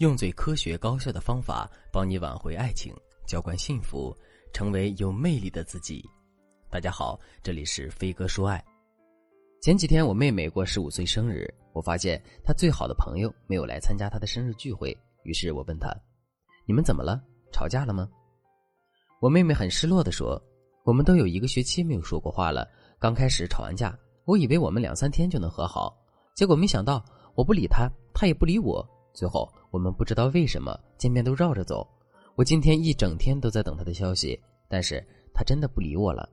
[0.00, 2.90] 用最科学高效的方法帮你挽回爱情，
[3.26, 4.16] 浇灌幸福，
[4.50, 6.02] 成为有魅力的自己。
[6.70, 8.64] 大家好，这里是飞哥说爱。
[9.60, 15.94] 前几天我妹妹过十五岁生日，我发现她最好的朋友没有来参加她的生日聚会，于是我问她
[16.64, 17.22] ：“你们怎么了？
[17.52, 18.08] 吵架了吗？”
[19.20, 20.42] 我妹妹很失落的说
[20.82, 22.66] ：“我们都有一个学期没有说过话了，
[22.98, 25.94] 刚开始吵完架，我以为我们两三天就能和好，
[26.34, 28.82] 结果没想到我不理她，她也不理我。”
[29.12, 31.86] 最后，我们不知道为什么见面都绕着走。
[32.36, 36.28] 我今天一整天都在等他的消息，但是他真的不理我了。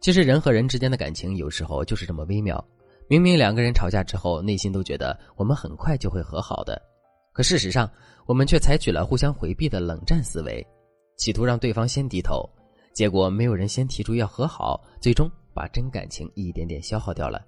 [0.00, 2.64] 其实人和人之间的感情有时候就是这么微妙，
[3.08, 6.80] 明明两个人吵架之后，内心都觉得我们很快就会和好的，
[7.32, 7.88] 可事实上
[8.26, 10.66] 我们却采取了互相回避的冷战思维，
[11.16, 12.48] 企图让对方先低头，
[12.94, 17.44] 结果没有人先提出要和好，最终把真感情一点点消耗掉了。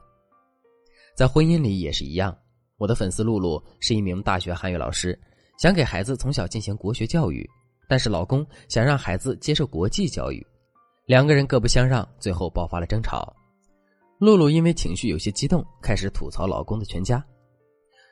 [1.17, 2.37] 在婚姻里也是一样。
[2.81, 5.17] 我的粉丝露露是一名大学汉语老师，
[5.59, 7.47] 想给孩子从小进行国学教育，
[7.87, 10.45] 但是老公想让孩子接受国际教育，
[11.05, 13.37] 两个人各不相让，最后爆发了争吵。
[14.19, 17.23] 露露因为情绪有些激动，开始吐槽老公的全家：“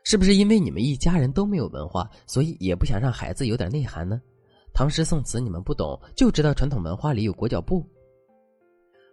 [0.05, 4.21] 是不是因为你们一家人都没有文化，所以也不想让孩子有点内涵呢？
[4.75, 7.83] 唐诗宋词你们不懂，就知道传统文化里有裹脚布。”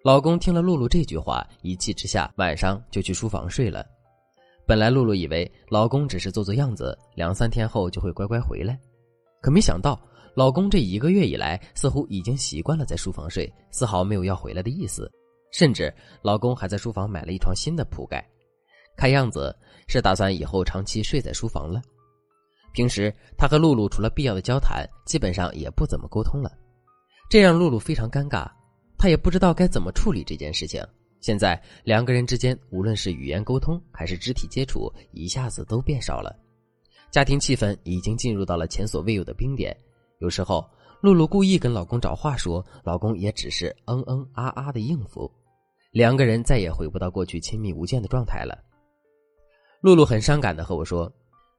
[0.04, 3.95] 老公听了露露这句话，一气之下晚上就去书房睡了。
[4.68, 8.80] 本来露露以为老公只是做做样子，两三天后就会乖乖回来，
[9.42, 10.00] 可没想到
[10.34, 15.12] 老公这一个月以来似乎已经习惯了在书房睡，丝毫没有要回来的意思，
[15.52, 18.28] 甚至老公还在书房买了一床新的铺盖，
[18.98, 19.56] 看样子
[19.88, 21.82] 是打算以后长期睡在书房了。
[22.74, 26.52] 平时他和露露除了必要的交谈，基本上也不怎么沟通了，
[27.30, 28.50] 这让露露非常尴尬，
[28.98, 30.84] 她也不知道该怎么处理这件事情。
[31.26, 36.38] 现在两个人之间，无论是语言沟通还是肢体接触，一下子都变少了，
[37.10, 39.76] 家庭气氛已经进入到了前所未有的冰点。
[40.20, 40.64] 有时候，
[41.02, 45.28] 露露故意跟老公找话说，老公也只是嗯嗯啊啊的应付，
[45.90, 48.56] 两个人再也回不到过去亲密无间的状态了。
[49.82, 51.12] 露露很伤感的和我说：“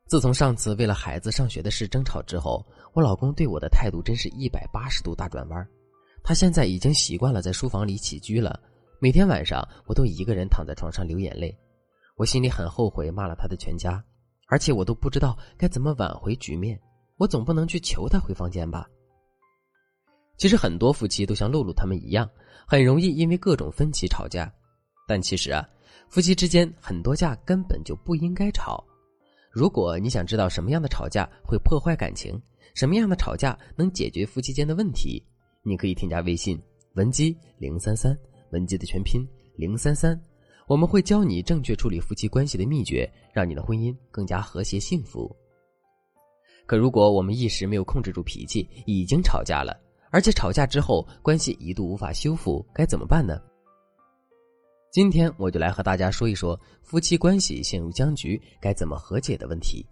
[0.07, 5.69] 自从上次为了孩子上学的事争吵之后，我老公对我的态度真是一百八十度大转弯。
[6.23, 8.61] 他现在已经习惯了在书房里起居了。”
[8.99, 11.55] 每天晚上，我都一个人躺在床上流眼泪，
[12.17, 14.03] 我心里很后悔骂了他的全家，
[14.49, 16.81] 而且我都不知道该怎么挽回局面。
[17.19, 18.89] 我总不能去求他回房间吧？
[20.39, 22.29] 其实很多夫妻都像露露他们一样，
[22.67, 24.51] 很容易因为各种分歧吵架。
[25.07, 25.67] 但其实啊，
[26.09, 28.83] 夫妻之间很多架根本就不应该吵。
[29.51, 32.41] 如果你想知道什么样的吵架会破坏感情，
[32.75, 35.23] 什么样的吵架能解决夫妻间的问题，
[35.63, 36.59] 你可以添加微信
[36.95, 38.17] 文姬零三三。
[38.56, 39.22] 文姬的全拼
[39.55, 40.19] 零三三，
[40.67, 45.31] 我们会教你正确处理夫妻关系的秘诀，让你的婚姻更加和谐幸福。
[46.65, 49.78] 可如果我们一时没有控制住脾气，已经吵架了，
[50.11, 53.39] 而且吵架之后关系一度无法修复，该怎么办呢？
[54.91, 59.84] 今天我就来和大家说一说夫妻关系陷入僵局该怎么和解的问题。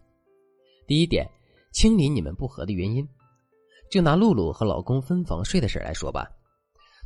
[0.87, 1.31] 第一点，
[1.71, 3.07] 清理你们不和的原因。
[3.91, 6.27] 就拿露露和老公分房睡的事来说吧，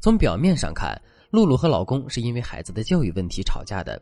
[0.00, 0.97] 从表面上看。
[1.31, 4.00] 露露和老公是因为孩子的教育问题吵架的，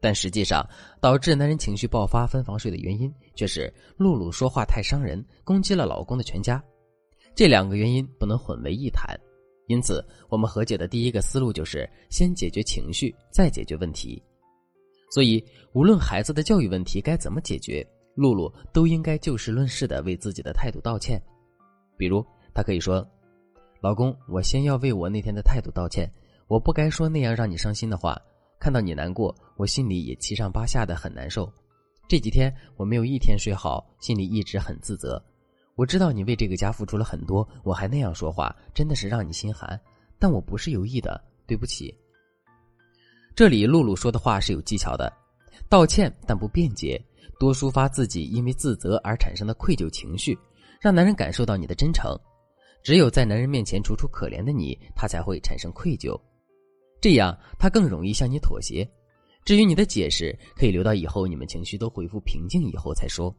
[0.00, 0.68] 但实际上
[1.00, 6.62] 导致男人情绪爆发分房睡的原因却是露露说话太伤人，攻击了老公的全家。
[7.34, 9.16] 这两个原因不能混为一谈，
[9.68, 14.20] 因此我们和解的第一个思路就是先解决情绪，再解决问题。
[15.10, 17.86] 所以，无论孩子的教育问题该怎么解决，
[18.16, 21.22] 露露都应该就事论事的为自己的态度道歉。
[21.96, 23.06] 比如，她可以说
[23.80, 26.12] ：“老公，我先要为我那天的态度道歉。”
[26.46, 28.20] 我不该说那样让你伤心的话，
[28.60, 31.50] 看到你难过，我心里也七上八下的很难受。
[32.06, 35.22] 这几天我没有一天睡好，心里一直很自责。
[35.74, 39.80] 我知道你为这个家付出了很多，我还那样说话，真的是让你心寒。
[40.18, 41.92] 但我不是有意的，对不起。
[43.34, 45.12] 这里露露说的话是有技巧的，
[45.68, 47.02] 道歉但不辩解，
[47.40, 50.38] 多抒发自己因为自责而产生的愧疚情绪，
[50.80, 52.16] 让男人感受到你的真诚。
[52.82, 56.16] 只有在男人面前楚楚可怜的你，他才会产生愧疚。
[57.04, 58.82] 这样，他更容易向你妥协。
[59.44, 63.30] 至于你的解释，可以留到以后你们情绪都恢复平静以后再说。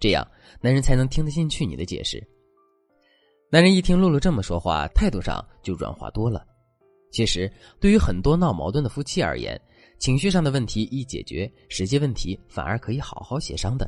[0.00, 0.26] 这样，
[0.62, 2.26] 男人才能听得进去你的解释。
[3.50, 6.42] 男人一听露露这么说话，态度上就软化多了。
[7.12, 9.60] 其实，对于很多闹矛盾的夫妻而言，
[9.98, 13.86] 情绪上的问题一解决，实际问题反而可以好好协商的。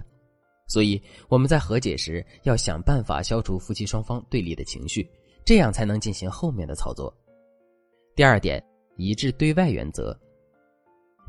[0.67, 5.11] 所以，我们在和解时要想办法消除夫妻双方对立的情绪，
[5.47, 7.11] 这样才能进行后面的操作。
[8.15, 8.63] 第二点。
[8.99, 10.15] 一致对外原则，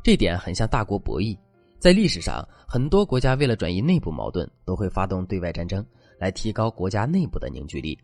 [0.02, 1.38] 这点很像大国博弈，
[1.78, 5.86] 在历史上，很多国家为了转移内部矛盾，都会发动对外战争，
[6.18, 7.96] 来提高国家内部的凝聚力。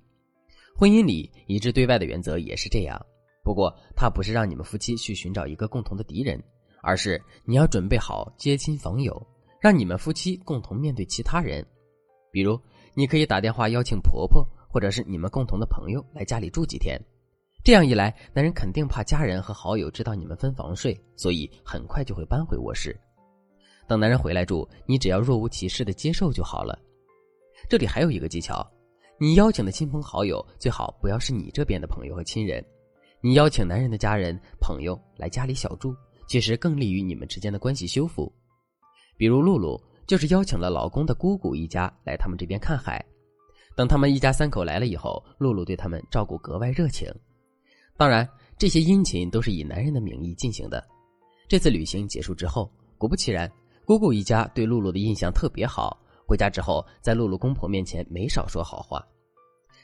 [0.77, 2.97] 婚姻里一致对外的原则也是这样。
[3.43, 6.41] 不过，它不是让你们夫妻去寻找一个共同的敌人，
[6.81, 9.21] 而是你要准备好接亲访友，
[9.61, 11.67] 让你们夫妻共同面对其他人。
[12.31, 12.57] 比如，
[12.95, 17.01] 你可以打电话邀请婆婆或者是你们共同的朋友来家里住几天。
[17.67, 22.97] 这样一来，男人肯定怕家人和好友知道你们分房睡，所以很快就会搬回卧室。
[23.89, 26.79] 等男人回来住，你只要若无其事的接受就好了。
[27.69, 28.65] 这里还有一个技巧，
[29.19, 32.65] 你邀请的亲朋好友最好不要是你这边的朋友和亲人。
[33.21, 35.93] 你邀请男人的家人朋友来家里小住，
[36.29, 38.33] 其实更利于你们之间的关系修复。
[39.17, 39.77] 比如露露
[40.07, 43.05] 就是邀请了老公的姑姑一家来他们这边看海。
[43.75, 47.13] 等他们一家三口来了以后，露露对他们照顾格外热情。
[47.97, 48.29] 当然，
[48.59, 50.87] 这些殷勤都是以男人的名义进行的。
[51.49, 53.51] 这次旅行结束之后，果不其然，
[53.85, 55.99] 姑姑一家对露露的印象特别好。
[56.27, 59.07] 回家之后，在露露公婆面前没少说好话。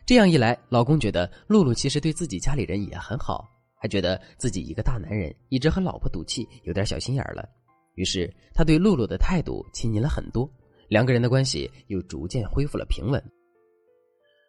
[0.05, 7.49] 这样一来，老公觉得露露其实对自己家里人也很好，还觉得自己一个大男人一直和老婆赌气，有点小心眼了。
[7.95, 10.51] 于是，他对露露的态度亲昵了很多，
[10.89, 13.23] 两个人的关系又逐渐恢复了平稳。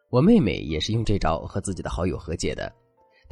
[0.10, 2.74] 我妹妹也是用这招和自己的好友和解的。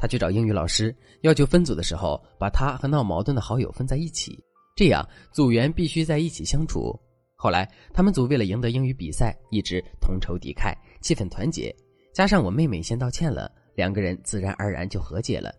[0.02, 4.36] 他去找英语老师，要求分组的时候，把他和闹矛盾的好友分在一起，
[4.74, 6.98] 这样组员必须在一起相处。
[7.36, 11.72] 后来他们组为了赢得英语比赛，一直同仇敌忾，气氛团结。
[12.12, 15.54] 加上我妹妹先道歉了，两个人自然而然就和解了。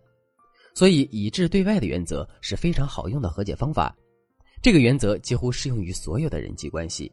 [0.74, 3.96] 所以以致对外的原则是非常好用的和解方法，
[4.60, 7.10] 这个原则几乎适用于所有的人际关系。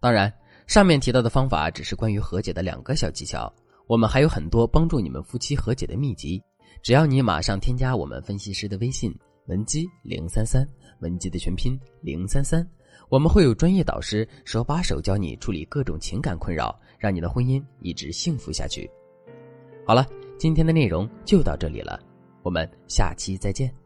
[0.00, 0.32] 当然，
[0.68, 3.52] 上面提到的方法只是关于和解的两个小技巧。
[3.90, 6.40] 我们还有很多帮助你们夫妻和解的秘籍，
[6.80, 9.12] 只要你马上添加我们分析师的微信
[9.46, 10.64] 文姬零三三，
[11.00, 12.64] 文姬的全拼零三三，
[13.08, 18.88] 我们会有专业导师手把手教你处理各种情感困扰，让你的婚姻一直幸福下去。
[19.84, 20.06] 好了，
[20.38, 21.98] 今天的内容就到这里了，
[22.44, 23.79] 我们下期再见。